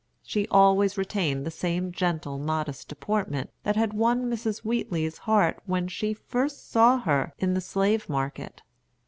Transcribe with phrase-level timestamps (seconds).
[0.23, 4.61] She always retained the same gentle, modest deportment that had won Mrs.
[4.61, 8.63] Wheatley's heart when she first saw her in the slave market.